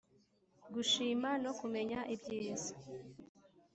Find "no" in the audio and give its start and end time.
1.43-1.51